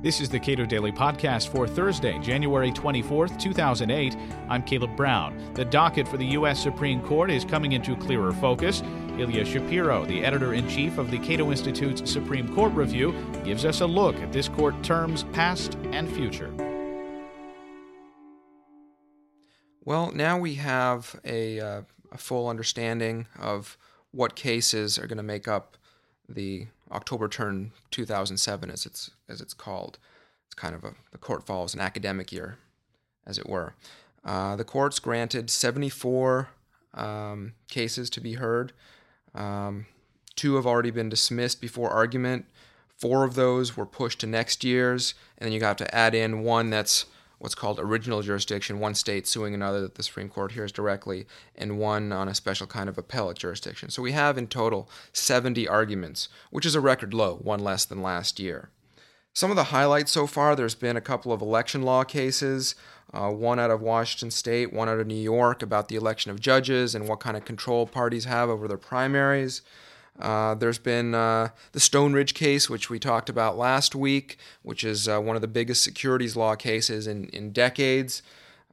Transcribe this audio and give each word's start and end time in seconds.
This 0.00 0.20
is 0.20 0.28
the 0.28 0.38
Cato 0.38 0.64
Daily 0.64 0.92
Podcast 0.92 1.48
for 1.48 1.66
Thursday, 1.66 2.20
January 2.20 2.70
24th, 2.70 3.36
2008. 3.36 4.16
I'm 4.48 4.62
Caleb 4.62 4.94
Brown. 4.94 5.36
The 5.54 5.64
docket 5.64 6.06
for 6.06 6.16
the 6.16 6.26
U.S. 6.26 6.62
Supreme 6.62 7.02
Court 7.02 7.32
is 7.32 7.44
coming 7.44 7.72
into 7.72 7.96
clearer 7.96 8.30
focus. 8.30 8.80
Ilya 9.18 9.44
Shapiro, 9.44 10.06
the 10.06 10.24
editor 10.24 10.54
in 10.54 10.68
chief 10.68 10.98
of 10.98 11.10
the 11.10 11.18
Cato 11.18 11.50
Institute's 11.50 12.08
Supreme 12.08 12.54
Court 12.54 12.72
Review, 12.74 13.12
gives 13.42 13.64
us 13.64 13.80
a 13.80 13.86
look 13.88 14.14
at 14.20 14.32
this 14.32 14.48
court 14.48 14.80
term's 14.84 15.24
past 15.32 15.76
and 15.90 16.08
future. 16.08 16.54
Well, 19.84 20.12
now 20.12 20.38
we 20.38 20.54
have 20.54 21.18
a, 21.24 21.58
uh, 21.58 21.82
a 22.12 22.18
full 22.18 22.46
understanding 22.48 23.26
of 23.36 23.76
what 24.12 24.36
cases 24.36 24.96
are 24.96 25.08
going 25.08 25.16
to 25.16 25.24
make 25.24 25.48
up 25.48 25.76
the 26.28 26.68
October 26.92 27.26
term 27.26 27.72
2007, 27.90 28.70
as 28.70 28.86
it's 28.86 29.10
as 29.28 29.40
it's 29.40 29.54
called. 29.54 29.98
It's 30.46 30.54
kind 30.54 30.74
of 30.74 30.84
a 30.84 30.94
the 31.12 31.18
court 31.18 31.46
follows 31.46 31.74
an 31.74 31.80
academic 31.80 32.32
year, 32.32 32.58
as 33.26 33.38
it 33.38 33.48
were. 33.48 33.74
Uh, 34.24 34.56
the 34.56 34.64
courts 34.64 34.98
granted 34.98 35.50
74 35.50 36.48
um, 36.94 37.52
cases 37.68 38.10
to 38.10 38.20
be 38.20 38.34
heard. 38.34 38.72
Um, 39.34 39.86
two 40.36 40.56
have 40.56 40.66
already 40.66 40.90
been 40.90 41.08
dismissed 41.08 41.60
before 41.60 41.90
argument. 41.90 42.46
Four 42.96 43.24
of 43.24 43.34
those 43.34 43.76
were 43.76 43.86
pushed 43.86 44.20
to 44.20 44.26
next 44.26 44.64
year's, 44.64 45.14
and 45.36 45.46
then 45.46 45.52
you 45.52 45.60
got 45.60 45.78
to 45.78 45.94
add 45.94 46.14
in 46.14 46.42
one 46.42 46.70
that's 46.70 47.06
what's 47.38 47.54
called 47.54 47.78
original 47.78 48.22
jurisdiction, 48.22 48.80
one 48.80 48.94
state 48.94 49.26
suing 49.26 49.54
another 49.54 49.80
that 49.80 49.94
the 49.94 50.02
Supreme 50.02 50.28
Court 50.28 50.52
hears 50.52 50.72
directly, 50.72 51.26
and 51.54 51.78
one 51.78 52.12
on 52.12 52.28
a 52.28 52.34
special 52.34 52.66
kind 52.66 52.88
of 52.88 52.98
appellate 52.98 53.38
jurisdiction. 53.38 53.90
So 53.90 54.02
we 54.02 54.12
have 54.12 54.36
in 54.36 54.48
total 54.48 54.90
70 55.12 55.68
arguments, 55.68 56.28
which 56.50 56.66
is 56.66 56.74
a 56.74 56.80
record 56.80 57.14
low, 57.14 57.36
one 57.36 57.60
less 57.60 57.84
than 57.84 58.02
last 58.02 58.40
year. 58.40 58.70
Some 59.38 59.52
of 59.52 59.56
the 59.56 59.70
highlights 59.70 60.10
so 60.10 60.26
far 60.26 60.56
there's 60.56 60.74
been 60.74 60.96
a 60.96 61.00
couple 61.00 61.32
of 61.32 61.40
election 61.40 61.82
law 61.82 62.02
cases, 62.02 62.74
uh, 63.14 63.30
one 63.30 63.60
out 63.60 63.70
of 63.70 63.80
Washington 63.80 64.32
State, 64.32 64.72
one 64.72 64.88
out 64.88 64.98
of 64.98 65.06
New 65.06 65.14
York 65.14 65.62
about 65.62 65.86
the 65.86 65.94
election 65.94 66.32
of 66.32 66.40
judges 66.40 66.92
and 66.92 67.06
what 67.06 67.20
kind 67.20 67.36
of 67.36 67.44
control 67.44 67.86
parties 67.86 68.24
have 68.24 68.50
over 68.50 68.66
their 68.66 68.76
primaries. 68.76 69.62
Uh, 70.18 70.56
there's 70.56 70.80
been 70.80 71.14
uh, 71.14 71.50
the 71.70 71.78
Stoneridge 71.78 72.34
case, 72.34 72.68
which 72.68 72.90
we 72.90 72.98
talked 72.98 73.28
about 73.28 73.56
last 73.56 73.94
week, 73.94 74.38
which 74.62 74.82
is 74.82 75.06
uh, 75.06 75.20
one 75.20 75.36
of 75.36 75.42
the 75.42 75.46
biggest 75.46 75.84
securities 75.84 76.34
law 76.34 76.56
cases 76.56 77.06
in, 77.06 77.26
in 77.26 77.52
decades, 77.52 78.24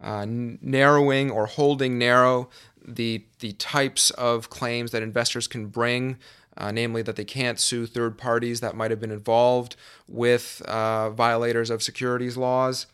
uh, 0.02 0.25
narrowing 0.27 1.30
or 1.30 1.45
holding 1.45 1.99
narrow 1.99 2.49
the, 2.83 3.23
the 3.38 3.52
types 3.53 4.09
of 4.09 4.49
claims 4.49 4.89
that 4.89 5.03
investors 5.03 5.47
can 5.47 5.67
bring. 5.67 6.17
Uh, 6.58 6.72
namely, 6.72 7.02
that 7.02 7.17
they 7.17 7.25
can't 7.25 7.59
sue 7.59 7.86
third 7.86 8.17
parties 8.17 8.61
that 8.61 8.75
might 8.75 8.89
have 8.89 9.00
been 9.00 9.11
involved 9.11 9.75
with 10.08 10.61
uh, 10.67 11.09
violators 11.09 11.70
of 11.70 11.84
securities 11.84 12.38
laws. 12.38 12.88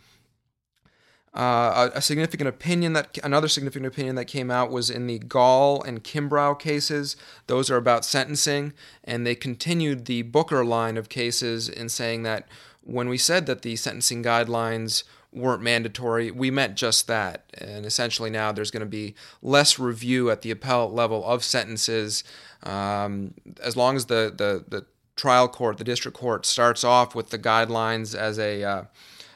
Uh, 1.34 1.90
a, 1.94 1.98
a, 2.00 2.02
significant 2.02 2.50
opinion 2.50 2.92
that 2.92 3.18
another 3.24 3.48
significant 3.48 3.86
opinion 3.86 4.16
that 4.16 4.26
came 4.26 4.52
out 4.52 4.70
was 4.70 4.90
in 4.90 5.08
the 5.08 5.18
Gall 5.18 5.82
and 5.82 6.04
Kimbrough 6.04 6.60
cases. 6.60 7.16
Those 7.48 7.72
are 7.72 7.78
about 7.78 8.04
sentencing, 8.04 8.74
and 9.06 9.26
they 9.26 9.36
continued 9.36 10.06
the 10.06 10.24
Booker 10.24 10.66
line 10.66 10.98
of 10.98 11.08
cases 11.08 11.70
in 11.70 11.88
saying 11.88 12.24
that 12.24 12.50
when 12.84 13.08
we 13.08 13.18
said 13.18 13.46
that 13.46 13.62
the 13.62 13.78
sentencing 13.78 14.24
guidelines 14.24 15.04
weren't 15.34 15.62
mandatory, 15.62 16.32
we 16.32 16.52
meant 16.52 16.76
just 16.76 17.08
that. 17.08 17.46
And 17.58 17.86
essentially, 17.86 18.30
now 18.30 18.52
there's 18.52 18.72
going 18.72 18.82
to 18.82 18.86
be 18.86 19.16
less 19.42 19.80
review 19.80 20.30
at 20.30 20.42
the 20.42 20.52
appellate 20.52 20.94
level 20.94 21.26
of 21.26 21.44
sentences, 21.44 22.24
um, 22.64 23.34
as 23.64 23.76
long 23.76 23.96
as 23.96 24.06
the, 24.06 24.34
the 24.36 24.64
the 24.68 24.86
trial 25.16 25.48
court, 25.48 25.78
the 25.78 25.84
district 25.84 26.18
court, 26.18 26.46
starts 26.46 26.84
off 26.84 27.16
with 27.16 27.30
the 27.30 27.40
guidelines 27.40 28.16
as 28.16 28.38
a 28.40 28.64
uh, 28.64 28.84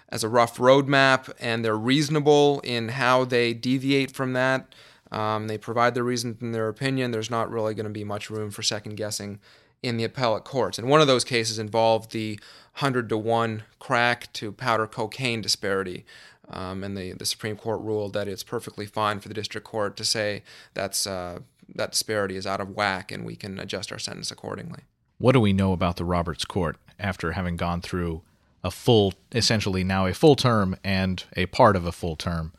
as 0.09 0.23
a 0.23 0.29
rough 0.29 0.57
roadmap, 0.57 1.31
and 1.39 1.63
they're 1.63 1.77
reasonable 1.77 2.59
in 2.63 2.89
how 2.89 3.25
they 3.25 3.53
deviate 3.53 4.11
from 4.11 4.33
that. 4.33 4.73
Um, 5.11 5.47
they 5.47 5.57
provide 5.57 5.93
their 5.93 6.03
reason 6.03 6.37
in 6.41 6.51
their 6.51 6.67
opinion. 6.67 7.11
There's 7.11 7.29
not 7.29 7.49
really 7.49 7.73
going 7.73 7.85
to 7.85 7.91
be 7.91 8.03
much 8.03 8.29
room 8.29 8.51
for 8.51 8.63
second 8.63 8.95
guessing 8.95 9.39
in 9.83 9.97
the 9.97 10.03
appellate 10.03 10.43
courts. 10.43 10.77
And 10.77 10.89
one 10.89 11.01
of 11.01 11.07
those 11.07 11.23
cases 11.23 11.59
involved 11.59 12.11
the 12.11 12.39
100 12.79 13.09
to 13.09 13.17
1 13.17 13.63
crack 13.79 14.31
to 14.33 14.51
powder 14.51 14.87
cocaine 14.87 15.41
disparity. 15.41 16.05
Um, 16.49 16.83
and 16.83 16.95
the, 16.95 17.13
the 17.13 17.25
Supreme 17.25 17.55
Court 17.55 17.81
ruled 17.81 18.13
that 18.13 18.27
it's 18.27 18.43
perfectly 18.43 18.85
fine 18.85 19.19
for 19.19 19.27
the 19.27 19.33
district 19.33 19.65
court 19.65 19.97
to 19.97 20.05
say 20.05 20.43
that's, 20.73 21.07
uh, 21.07 21.39
that 21.73 21.91
disparity 21.91 22.35
is 22.35 22.45
out 22.45 22.61
of 22.61 22.71
whack 22.71 23.11
and 23.11 23.25
we 23.25 23.35
can 23.35 23.59
adjust 23.59 23.91
our 23.91 23.99
sentence 23.99 24.31
accordingly. 24.31 24.81
What 25.17 25.31
do 25.31 25.39
we 25.39 25.53
know 25.53 25.71
about 25.71 25.95
the 25.95 26.05
Roberts 26.05 26.45
Court 26.45 26.77
after 26.99 27.31
having 27.31 27.55
gone 27.55 27.81
through 27.81 28.21
a 28.65 28.71
full, 28.71 29.13
essentially 29.31 29.83
now 29.83 30.07
a 30.07 30.13
full 30.13 30.35
term 30.35 30.75
and 30.83 31.23
a 31.35 31.45
part 31.45 31.75
of 31.75 31.85
a 31.85 31.91
full 31.91 32.15
term. 32.15 32.51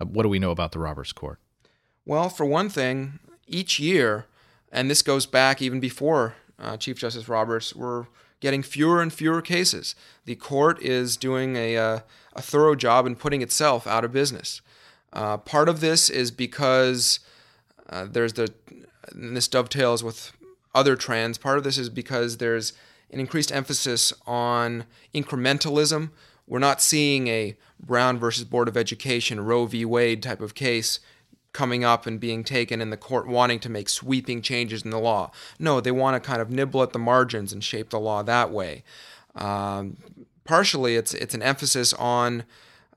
Uh, 0.00 0.06
what 0.06 0.22
do 0.22 0.30
we 0.30 0.38
know 0.38 0.50
about 0.50 0.72
the 0.72 0.78
Roberts 0.78 1.12
Court? 1.12 1.38
Well, 2.06 2.30
for 2.30 2.46
one 2.46 2.70
thing, 2.70 3.18
each 3.46 3.78
year, 3.78 4.24
and 4.72 4.90
this 4.90 5.02
goes 5.02 5.26
back 5.26 5.60
even 5.60 5.78
before 5.78 6.36
uh, 6.62 6.76
Chief 6.76 6.98
Justice 6.98 7.28
Roberts, 7.28 7.74
we're 7.74 8.06
getting 8.40 8.62
fewer 8.62 9.02
and 9.02 9.12
fewer 9.12 9.42
cases. 9.42 9.94
The 10.24 10.34
court 10.36 10.80
is 10.82 11.16
doing 11.16 11.56
a, 11.56 11.76
uh, 11.76 12.00
a 12.34 12.42
thorough 12.42 12.74
job 12.74 13.06
in 13.06 13.16
putting 13.16 13.42
itself 13.42 13.86
out 13.86 14.04
of 14.04 14.12
business. 14.12 14.60
Uh, 15.12 15.36
part 15.36 15.68
of 15.68 15.80
this 15.80 16.08
is 16.08 16.30
because 16.30 17.20
uh, 17.90 18.06
there's 18.10 18.32
the, 18.34 18.52
this 19.14 19.48
dovetails 19.48 20.02
with 20.02 20.32
other 20.74 20.96
trends. 20.96 21.36
Part 21.36 21.58
of 21.58 21.64
this 21.64 21.76
is 21.78 21.90
because 21.90 22.38
there's 22.38 22.72
an 23.10 23.20
increased 23.20 23.52
emphasis 23.52 24.12
on 24.26 24.84
incrementalism. 25.14 26.10
We're 26.46 26.58
not 26.58 26.80
seeing 26.80 27.28
a 27.28 27.56
Brown 27.78 28.18
versus 28.18 28.44
Board 28.44 28.68
of 28.68 28.76
Education, 28.76 29.40
Roe 29.44 29.66
v. 29.66 29.84
Wade 29.84 30.22
type 30.22 30.40
of 30.40 30.54
case 30.54 31.00
coming 31.52 31.84
up 31.84 32.06
and 32.06 32.18
being 32.18 32.44
taken 32.44 32.80
in 32.80 32.90
the 32.90 32.96
court 32.96 33.26
wanting 33.26 33.60
to 33.60 33.68
make 33.68 33.88
sweeping 33.88 34.42
changes 34.42 34.82
in 34.82 34.90
the 34.90 34.98
law. 34.98 35.30
No, 35.58 35.80
they 35.80 35.90
want 35.90 36.22
to 36.22 36.26
kind 36.26 36.40
of 36.40 36.50
nibble 36.50 36.82
at 36.82 36.92
the 36.92 36.98
margins 36.98 37.52
and 37.52 37.62
shape 37.62 37.90
the 37.90 38.00
law 38.00 38.22
that 38.22 38.50
way. 38.50 38.84
Um, 39.34 39.96
partially, 40.44 40.96
it's 40.96 41.14
it's 41.14 41.34
an 41.34 41.42
emphasis 41.42 41.92
on 41.94 42.44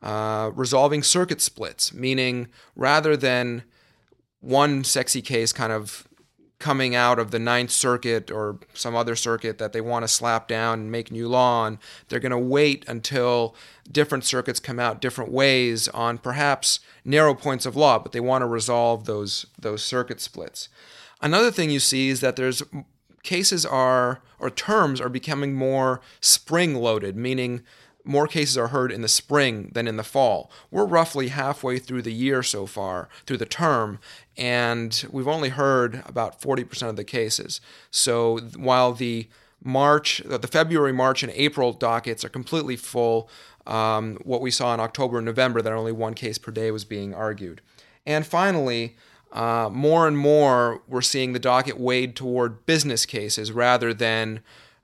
uh, 0.01 0.51
resolving 0.53 1.03
circuit 1.03 1.41
splits, 1.41 1.93
meaning 1.93 2.47
rather 2.75 3.17
than 3.17 3.63
one 4.39 4.83
sexy 4.83 5.21
case 5.21 5.51
kind 5.51 5.73
of 5.73 6.07
coming 6.57 6.95
out 6.95 7.19
of 7.19 7.31
the 7.31 7.39
Ninth 7.39 7.71
Circuit 7.71 8.31
or 8.31 8.59
some 8.73 8.95
other 8.95 9.15
circuit 9.15 9.57
that 9.57 9.73
they 9.73 9.81
want 9.81 10.03
to 10.03 10.07
slap 10.07 10.47
down 10.47 10.79
and 10.79 10.91
make 10.91 11.11
new 11.11 11.27
law 11.27 11.63
on. 11.63 11.79
They're 12.07 12.19
going 12.19 12.31
to 12.31 12.37
wait 12.37 12.85
until 12.87 13.55
different 13.91 14.23
circuits 14.23 14.59
come 14.59 14.79
out 14.79 15.01
different 15.01 15.31
ways 15.31 15.87
on 15.89 16.17
perhaps 16.17 16.79
narrow 17.03 17.33
points 17.33 17.65
of 17.65 17.75
law, 17.75 17.99
but 17.99 18.13
they 18.13 18.19
want 18.19 18.41
to 18.41 18.47
resolve 18.47 19.05
those 19.05 19.45
those 19.59 19.83
circuit 19.83 20.21
splits. 20.21 20.69
Another 21.21 21.51
thing 21.51 21.69
you 21.69 21.79
see 21.79 22.09
is 22.09 22.21
that 22.21 22.35
there's 22.35 22.63
cases 23.23 23.65
are 23.65 24.21
or 24.39 24.49
terms 24.49 25.01
are 25.01 25.09
becoming 25.09 25.53
more 25.53 26.01
spring 26.21 26.75
loaded, 26.75 27.15
meaning 27.15 27.63
more 28.05 28.27
cases 28.27 28.57
are 28.57 28.67
heard 28.67 28.91
in 28.91 29.01
the 29.01 29.07
spring 29.07 29.71
than 29.73 29.87
in 29.87 29.97
the 29.97 30.03
fall. 30.03 30.51
We're 30.71 30.85
roughly 30.85 31.29
halfway 31.29 31.79
through 31.79 32.03
the 32.03 32.13
year 32.13 32.43
so 32.43 32.65
far, 32.65 33.09
through 33.25 33.37
the 33.37 33.45
term, 33.45 33.99
and 34.37 35.05
we've 35.11 35.27
only 35.27 35.49
heard 35.49 36.03
about 36.05 36.41
40% 36.41 36.89
of 36.89 36.95
the 36.95 37.03
cases. 37.03 37.61
So 37.91 38.39
while 38.57 38.93
the 38.93 39.27
March, 39.63 40.21
the 40.23 40.47
February, 40.47 40.93
March, 40.93 41.23
and 41.23 41.31
April 41.35 41.73
dockets 41.73 42.23
are 42.23 42.29
completely 42.29 42.75
full, 42.75 43.29
um, 43.65 44.17
what 44.23 44.41
we 44.41 44.51
saw 44.51 44.73
in 44.73 44.79
October 44.79 45.17
and 45.17 45.25
November, 45.25 45.61
that 45.61 45.73
only 45.73 45.91
one 45.91 46.13
case 46.13 46.37
per 46.37 46.51
day 46.51 46.69
was 46.71 46.85
being 46.85 47.13
argued. 47.13 47.61
And 48.05 48.25
finally, 48.25 48.95
uh, 49.31 49.69
more 49.71 50.07
and 50.07 50.17
more, 50.17 50.81
we're 50.87 51.01
seeing 51.01 51.33
the 51.33 51.39
docket 51.39 51.79
weighed 51.79 52.15
toward 52.15 52.65
business 52.65 53.05
cases 53.05 53.51
rather 53.51 53.93
than 53.93 54.41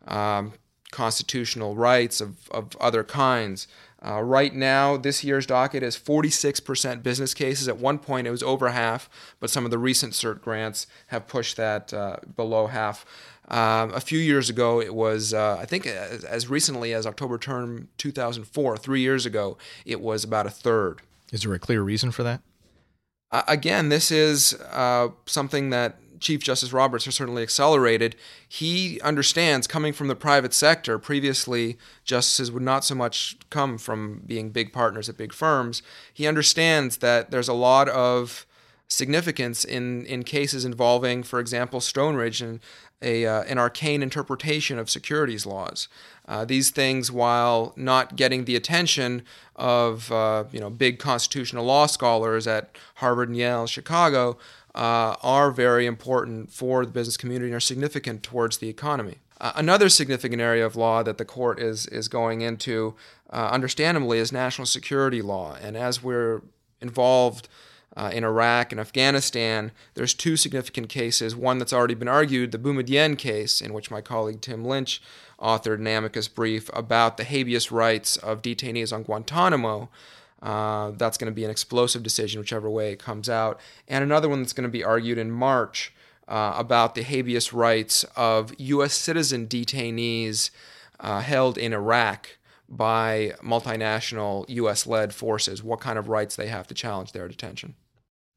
um, 0.08 0.54
constitutional 0.92 1.76
rights 1.76 2.22
of, 2.22 2.50
of 2.52 2.76
other 2.80 3.04
kinds. 3.04 3.68
Uh, 4.04 4.22
right 4.22 4.54
now, 4.56 4.98
this 4.98 5.24
year's 5.24 5.46
docket 5.46 5.84
is 5.84 5.96
46% 5.96 7.04
business 7.04 7.34
cases. 7.34 7.68
At 7.68 7.78
one 7.78 8.00
point, 8.00 8.28
it 8.28 8.32
was 8.32 8.42
over 8.42 8.70
half, 8.70 9.10
but 9.40 9.50
some 9.50 9.64
of 9.64 9.72
the 9.72 9.78
recent 9.78 10.14
cert 10.14 10.42
grants 10.42 10.88
have 11.08 11.28
pushed 11.28 11.56
that 11.58 11.94
uh, 11.94 12.18
below 12.36 12.68
half. 12.68 13.06
Um, 13.48 13.94
a 13.94 14.00
few 14.00 14.18
years 14.18 14.50
ago, 14.50 14.82
it 14.82 14.96
was, 14.96 15.34
uh, 15.34 15.58
I 15.60 15.66
think, 15.66 15.86
as, 15.86 16.24
as, 16.24 16.48
recently 16.48 16.94
as 16.94 17.06
October 17.06 17.38
term 17.38 17.90
2004, 17.98 18.78
three 18.78 19.02
years 19.02 19.26
ago, 19.26 19.58
it 19.86 20.00
was 20.00 20.24
about 20.24 20.48
a 20.48 20.50
third. 20.50 21.02
Is 21.32 21.44
there 21.44 21.54
a 21.54 21.60
clear 21.60 21.82
reason 21.82 22.12
for 22.12 22.24
that? 22.24 22.42
again, 23.48 23.90
this 23.90 24.12
is 24.12 24.54
uh, 24.72 25.08
something 25.26 25.70
that 25.70 26.01
Chief 26.22 26.42
Justice 26.42 26.72
Roberts 26.72 27.06
has 27.06 27.16
certainly 27.16 27.44
accelerated. 27.44 28.16
He 28.48 29.02
understands 29.02 29.68
coming 29.68 29.92
from 29.92 30.08
the 30.08 30.16
private 30.16 30.54
sector. 30.54 30.98
Previously, 30.98 31.78
justices 32.06 32.52
would 32.52 32.64
not 32.64 32.86
so 32.86 32.96
much 32.96 33.38
come 33.50 33.78
from 33.78 34.22
being 34.26 34.52
big 34.52 34.72
partners 34.72 35.10
at 35.10 35.18
big 35.18 35.34
firms. 35.34 35.82
He 36.14 36.28
understands 36.28 36.98
that 36.98 37.32
there's 37.32 37.50
a 37.50 37.54
lot 37.54 37.90
of 37.90 38.46
significance 38.88 39.66
in, 39.66 40.06
in 40.06 40.24
cases 40.24 40.64
involving, 40.64 41.24
for 41.24 41.40
example, 41.40 41.80
Stoneridge 41.80 42.42
and 42.42 42.60
a, 43.02 43.26
uh, 43.26 43.44
an 43.44 43.58
arcane 43.58 44.04
interpretation 44.04 44.78
of 44.78 44.90
securities 44.90 45.46
laws. 45.46 45.88
Uh, 46.28 46.46
these 46.46 46.70
things, 46.70 47.12
while 47.12 47.74
not 47.76 48.16
getting 48.16 48.46
the 48.46 48.56
attention 48.56 49.24
of 49.56 50.12
uh, 50.12 50.44
you 50.52 50.60
know 50.60 50.70
big 50.70 51.00
constitutional 51.00 51.66
law 51.66 51.86
scholars 51.86 52.48
at 52.48 52.78
Harvard 52.96 53.30
and 53.30 53.38
Yale, 53.38 53.68
Chicago, 53.68 54.38
uh, 54.76 55.16
are 55.22 55.52
very 55.52 55.86
important 55.86 56.52
for 56.52 56.86
the 56.86 56.92
business 56.92 57.18
community 57.18 57.48
and 57.48 57.56
are 57.56 57.60
significant 57.60 58.24
towards 58.24 58.58
the 58.60 58.70
economy. 58.70 59.18
Uh, 59.40 59.52
another 59.56 59.90
significant 59.90 60.42
area 60.42 60.66
of 60.66 60.76
law 60.76 61.02
that 61.04 61.18
the 61.18 61.26
court 61.26 61.60
is 61.60 61.88
is 61.88 62.08
going 62.08 62.42
into, 62.42 62.96
uh, 63.32 63.50
understandably, 63.52 64.20
is 64.20 64.32
national 64.32 64.66
security 64.66 65.22
law. 65.22 65.58
And 65.62 65.76
as 65.76 66.04
we're 66.04 66.42
involved 66.80 67.50
uh, 67.98 68.12
in 68.14 68.24
Iraq 68.24 68.72
and 68.72 68.80
Afghanistan, 68.80 69.72
there's 69.96 70.14
two 70.14 70.38
significant 70.38 70.90
cases. 70.90 71.36
One 71.36 71.58
that's 71.58 71.74
already 71.74 71.96
been 71.96 72.08
argued, 72.08 72.52
the 72.52 72.60
Boumediene 72.60 73.18
case, 73.18 73.62
in 73.62 73.74
which 73.74 73.92
my 73.92 74.00
colleague 74.00 74.42
Tim 74.42 74.64
Lynch 74.64 75.02
authored 75.42 75.80
an 75.80 75.88
amicus 75.88 76.28
brief 76.28 76.70
about 76.74 77.18
the 77.18 77.24
habeas 77.24 77.72
rights 77.72 78.18
of 78.18 78.42
detainees 78.42 78.94
on 78.94 79.04
Guantanamo. 79.04 79.90
Uh, 80.42 80.92
that's 80.92 81.18
going 81.18 81.32
to 81.32 81.36
be 81.36 81.44
an 81.44 81.52
explosive 81.52 82.02
decision, 82.02 82.40
whichever 82.40 82.70
way 82.70 82.92
it 82.92 83.00
comes 83.00 83.30
out. 83.30 83.60
And 83.88 84.04
another 84.04 84.28
one 84.28 84.42
that's 84.42 84.54
going 84.54 84.64
to 84.64 84.70
be 84.70 84.84
argued 84.84 85.18
in 85.18 85.32
March 85.32 85.94
uh, 86.28 86.54
about 86.58 86.96
the 86.96 87.04
habeas 87.04 87.54
rights 87.54 88.04
of 88.16 88.54
U.S. 88.58 88.94
citizen 88.94 89.48
detainees 89.48 90.50
uh, 91.00 91.22
held 91.22 91.58
in 91.58 91.74
Iraq 91.74 92.38
by 92.68 93.34
multinational 93.44 94.46
U.S. 94.50 94.88
led 94.88 95.14
forces, 95.14 95.62
what 95.62 95.82
kind 95.82 96.00
of 96.00 96.08
rights 96.08 96.36
they 96.36 96.48
have 96.48 96.68
to 96.68 96.74
challenge 96.74 97.12
their 97.12 97.28
detention. 97.28 97.76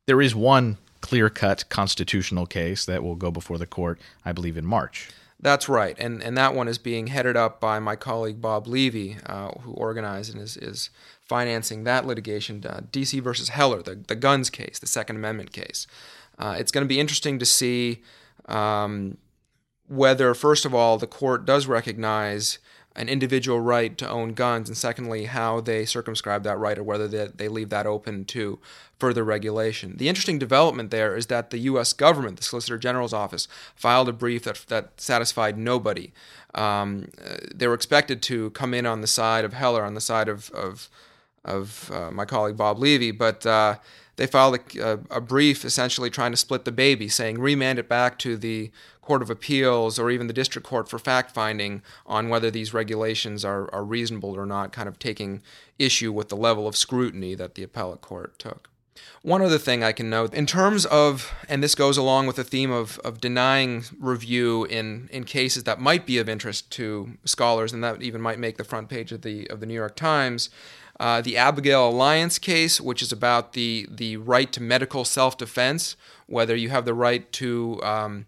There 0.06 0.20
is 0.20 0.34
one 0.34 0.76
clear 1.00 1.30
cut 1.30 1.68
constitutional 1.68 2.46
case 2.46 2.84
that 2.84 3.02
will 3.02 3.14
go 3.14 3.30
before 3.30 3.58
the 3.58 3.66
court, 3.66 4.00
I 4.24 4.32
believe, 4.32 4.56
in 4.56 4.66
March. 4.66 5.08
That's 5.44 5.68
right, 5.68 5.94
and 5.98 6.22
and 6.22 6.38
that 6.38 6.54
one 6.54 6.68
is 6.68 6.78
being 6.78 7.08
headed 7.08 7.36
up 7.36 7.60
by 7.60 7.78
my 7.78 7.96
colleague 7.96 8.40
Bob 8.40 8.66
Levy, 8.66 9.18
uh, 9.26 9.50
who 9.60 9.72
organized 9.72 10.32
and 10.32 10.42
is, 10.42 10.56
is 10.56 10.88
financing 11.20 11.84
that 11.84 12.06
litigation, 12.06 12.64
uh, 12.66 12.80
DC 12.90 13.20
versus 13.20 13.50
Heller, 13.50 13.82
the, 13.82 13.94
the 13.94 14.16
guns 14.16 14.48
case, 14.48 14.78
the 14.78 14.86
Second 14.86 15.16
Amendment 15.16 15.52
case. 15.52 15.86
Uh, 16.38 16.56
it's 16.58 16.72
going 16.72 16.82
to 16.82 16.88
be 16.88 16.98
interesting 16.98 17.38
to 17.38 17.44
see 17.44 18.00
um, 18.46 19.18
whether, 19.86 20.32
first 20.32 20.64
of 20.64 20.74
all, 20.74 20.96
the 20.96 21.06
court 21.06 21.44
does 21.44 21.66
recognize 21.66 22.58
an 22.96 23.08
individual 23.08 23.60
right 23.60 23.96
to 23.98 24.08
own 24.08 24.34
guns, 24.34 24.68
and 24.68 24.76
secondly, 24.76 25.24
how 25.24 25.60
they 25.60 25.84
circumscribe 25.84 26.44
that 26.44 26.58
right 26.58 26.78
or 26.78 26.84
whether 26.84 27.08
they, 27.08 27.28
they 27.34 27.48
leave 27.48 27.70
that 27.70 27.86
open 27.86 28.24
to 28.26 28.58
further 28.98 29.24
regulation. 29.24 29.96
The 29.96 30.08
interesting 30.08 30.38
development 30.38 30.90
there 30.90 31.16
is 31.16 31.26
that 31.26 31.50
the 31.50 31.58
U.S. 31.58 31.92
government, 31.92 32.36
the 32.36 32.44
Solicitor 32.44 32.78
General's 32.78 33.12
office, 33.12 33.48
filed 33.74 34.08
a 34.08 34.12
brief 34.12 34.44
that, 34.44 34.64
that 34.68 35.00
satisfied 35.00 35.58
nobody. 35.58 36.12
Um, 36.54 37.08
uh, 37.24 37.38
they 37.52 37.66
were 37.66 37.74
expected 37.74 38.22
to 38.22 38.50
come 38.50 38.72
in 38.72 38.86
on 38.86 39.00
the 39.00 39.08
side 39.08 39.44
of 39.44 39.52
Heller, 39.52 39.84
on 39.84 39.94
the 39.94 40.00
side 40.00 40.28
of, 40.28 40.50
of, 40.50 40.88
of 41.44 41.90
uh, 41.92 42.10
my 42.10 42.24
colleague 42.24 42.56
Bob 42.56 42.78
Levy, 42.78 43.10
but 43.10 43.44
uh, 43.44 43.76
they 44.16 44.26
filed 44.26 44.58
a, 44.76 44.98
a, 45.10 45.20
brief 45.20 45.64
essentially 45.64 46.08
trying 46.08 46.30
to 46.30 46.36
split 46.36 46.64
the 46.64 46.72
baby, 46.72 47.08
saying 47.08 47.38
remand 47.38 47.78
it 47.78 47.88
back 47.88 48.18
to 48.20 48.36
the 48.36 48.70
Court 49.02 49.22
of 49.22 49.30
Appeals 49.30 49.98
or 49.98 50.10
even 50.10 50.28
the 50.28 50.32
district 50.32 50.66
court 50.66 50.88
for 50.88 50.98
fact 50.98 51.32
finding 51.32 51.82
on 52.06 52.28
whether 52.28 52.50
these 52.50 52.72
regulations 52.72 53.44
are, 53.44 53.72
are 53.74 53.84
reasonable 53.84 54.34
or 54.36 54.46
not, 54.46 54.72
kind 54.72 54.88
of 54.88 54.98
taking 54.98 55.42
issue 55.78 56.12
with 56.12 56.28
the 56.28 56.36
level 56.36 56.66
of 56.66 56.76
scrutiny 56.76 57.34
that 57.34 57.54
the 57.54 57.62
appellate 57.62 58.00
court 58.00 58.38
took. 58.38 58.70
One 59.22 59.42
other 59.42 59.58
thing 59.58 59.82
I 59.82 59.92
can 59.92 60.08
note, 60.08 60.32
in 60.34 60.46
terms 60.46 60.86
of, 60.86 61.32
and 61.48 61.62
this 61.62 61.74
goes 61.74 61.96
along 61.96 62.26
with 62.26 62.36
the 62.36 62.44
theme 62.44 62.70
of, 62.70 62.98
of 63.00 63.20
denying 63.20 63.84
review 63.98 64.64
in, 64.64 65.08
in 65.10 65.24
cases 65.24 65.64
that 65.64 65.80
might 65.80 66.06
be 66.06 66.18
of 66.18 66.28
interest 66.28 66.70
to 66.72 67.18
scholars, 67.24 67.72
and 67.72 67.82
that 67.82 68.02
even 68.02 68.20
might 68.20 68.38
make 68.38 68.56
the 68.56 68.64
front 68.64 68.88
page 68.88 69.12
of 69.12 69.22
the 69.22 69.48
of 69.50 69.60
the 69.60 69.66
New 69.66 69.74
York 69.74 69.96
Times. 69.96 70.50
Uh, 71.00 71.20
the 71.20 71.36
Abigail 71.36 71.88
Alliance 71.88 72.38
case, 72.38 72.80
which 72.80 73.02
is 73.02 73.10
about 73.10 73.52
the 73.52 73.86
the 73.90 74.16
right 74.16 74.52
to 74.52 74.62
medical 74.62 75.04
self 75.04 75.36
defense, 75.36 75.96
whether 76.26 76.54
you 76.54 76.68
have 76.70 76.84
the 76.84 76.94
right 76.94 77.30
to 77.32 77.80
um, 77.82 78.26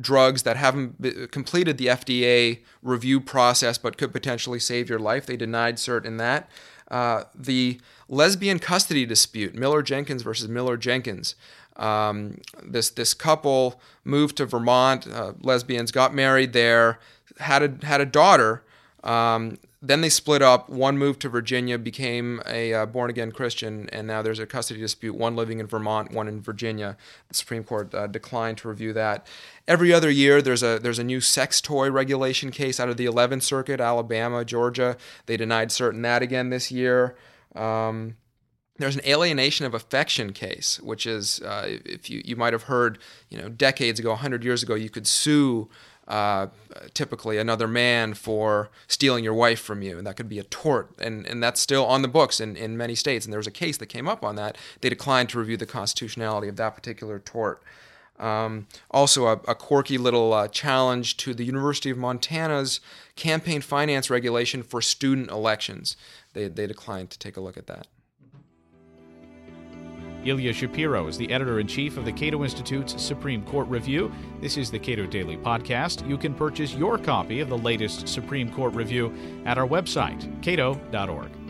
drugs 0.00 0.42
that 0.42 0.56
haven't 0.56 1.30
completed 1.30 1.78
the 1.78 1.86
FDA 1.86 2.60
review 2.82 3.20
process 3.20 3.78
but 3.78 3.96
could 3.96 4.12
potentially 4.12 4.58
save 4.58 4.88
your 4.88 4.98
life. 4.98 5.26
They 5.26 5.36
denied 5.36 5.76
cert 5.76 6.04
in 6.04 6.16
that. 6.18 6.50
Uh, 6.90 7.24
the 7.34 7.80
lesbian 8.08 8.58
custody 8.58 9.06
dispute, 9.06 9.54
Miller 9.54 9.82
Jenkins 9.82 10.22
versus 10.22 10.48
Miller 10.48 10.76
Jenkins. 10.76 11.34
Um, 11.76 12.38
this 12.62 12.90
this 12.90 13.14
couple 13.14 13.80
moved 14.04 14.36
to 14.36 14.46
Vermont. 14.46 15.06
Uh, 15.06 15.32
lesbians 15.40 15.90
got 15.90 16.14
married 16.14 16.52
there, 16.52 16.98
had 17.38 17.62
a 17.62 17.86
had 17.86 18.00
a 18.00 18.06
daughter. 18.06 18.62
Um, 19.02 19.58
then 19.84 20.00
they 20.00 20.08
split 20.08 20.42
up. 20.42 20.68
One 20.70 20.96
moved 20.96 21.20
to 21.22 21.28
Virginia, 21.28 21.76
became 21.76 22.40
a 22.46 22.72
uh, 22.72 22.86
born 22.86 23.10
again 23.10 23.32
Christian, 23.32 23.88
and 23.90 24.06
now 24.06 24.22
there's 24.22 24.38
a 24.38 24.46
custody 24.46 24.78
dispute. 24.78 25.16
One 25.16 25.34
living 25.34 25.58
in 25.58 25.66
Vermont, 25.66 26.12
one 26.12 26.28
in 26.28 26.40
Virginia. 26.40 26.96
The 27.28 27.34
Supreme 27.34 27.64
Court 27.64 27.92
uh, 27.92 28.06
declined 28.06 28.58
to 28.58 28.68
review 28.68 28.92
that. 28.92 29.26
Every 29.66 29.92
other 29.92 30.08
year, 30.08 30.40
there's 30.40 30.62
a 30.62 30.78
there's 30.78 31.00
a 31.00 31.04
new 31.04 31.20
sex 31.20 31.60
toy 31.60 31.90
regulation 31.90 32.52
case 32.52 32.78
out 32.78 32.88
of 32.88 32.96
the 32.96 33.06
11th 33.06 33.42
Circuit, 33.42 33.80
Alabama, 33.80 34.44
Georgia. 34.44 34.96
They 35.26 35.36
denied 35.36 35.72
certain 35.72 36.02
that 36.02 36.22
again 36.22 36.50
this 36.50 36.70
year. 36.70 37.16
Um, 37.56 38.16
there's 38.82 38.96
an 38.96 39.06
alienation 39.06 39.64
of 39.64 39.74
affection 39.74 40.32
case, 40.32 40.80
which 40.80 41.06
is 41.06 41.40
uh, 41.40 41.78
if 41.84 42.10
you 42.10 42.20
you 42.24 42.34
might 42.34 42.52
have 42.52 42.64
heard, 42.64 42.98
you 43.30 43.38
know, 43.38 43.48
decades 43.48 44.00
ago, 44.00 44.10
100 44.10 44.42
years 44.42 44.62
ago, 44.62 44.74
you 44.74 44.90
could 44.90 45.06
sue 45.06 45.68
uh, 46.08 46.48
typically 46.94 47.38
another 47.38 47.68
man 47.68 48.12
for 48.12 48.70
stealing 48.88 49.22
your 49.22 49.34
wife 49.34 49.60
from 49.60 49.82
you, 49.82 49.96
and 49.98 50.04
that 50.04 50.16
could 50.16 50.28
be 50.28 50.40
a 50.40 50.42
tort, 50.42 50.90
and, 50.98 51.24
and 51.26 51.40
that's 51.40 51.60
still 51.60 51.86
on 51.86 52.02
the 52.02 52.08
books 52.08 52.40
in, 52.40 52.56
in 52.56 52.76
many 52.76 52.96
states. 52.96 53.24
And 53.24 53.32
there 53.32 53.38
was 53.38 53.46
a 53.46 53.52
case 53.52 53.76
that 53.76 53.86
came 53.86 54.08
up 54.08 54.24
on 54.24 54.34
that. 54.34 54.58
They 54.80 54.88
declined 54.88 55.28
to 55.28 55.38
review 55.38 55.56
the 55.56 55.64
constitutionality 55.64 56.48
of 56.48 56.56
that 56.56 56.74
particular 56.74 57.20
tort. 57.20 57.62
Um, 58.18 58.66
also, 58.90 59.26
a, 59.26 59.32
a, 59.48 59.54
quirky 59.54 59.96
little 59.96 60.32
uh, 60.32 60.48
challenge 60.48 61.16
to 61.18 61.34
the 61.34 61.44
University 61.44 61.90
of 61.90 61.98
Montana's 61.98 62.80
campaign 63.16 63.60
finance 63.60 64.10
regulation 64.10 64.62
for 64.62 64.82
student 64.82 65.30
elections. 65.30 65.96
They, 66.32 66.48
they 66.48 66.66
declined 66.66 67.10
to 67.10 67.18
take 67.18 67.36
a 67.36 67.40
look 67.40 67.56
at 67.56 67.68
that. 67.68 67.86
Ilya 70.24 70.52
Shapiro 70.52 71.08
is 71.08 71.18
the 71.18 71.30
editor 71.32 71.58
in 71.58 71.66
chief 71.66 71.96
of 71.96 72.04
the 72.04 72.12
Cato 72.12 72.44
Institute's 72.44 73.00
Supreme 73.02 73.44
Court 73.44 73.66
Review. 73.68 74.12
This 74.40 74.56
is 74.56 74.70
the 74.70 74.78
Cato 74.78 75.06
Daily 75.06 75.36
Podcast. 75.36 76.08
You 76.08 76.16
can 76.16 76.34
purchase 76.34 76.74
your 76.74 76.98
copy 76.98 77.40
of 77.40 77.48
the 77.48 77.58
latest 77.58 78.06
Supreme 78.06 78.50
Court 78.50 78.74
Review 78.74 79.12
at 79.44 79.58
our 79.58 79.66
website, 79.66 80.40
cato.org. 80.42 81.41